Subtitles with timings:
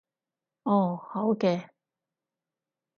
[0.63, 1.69] 哦，好嘅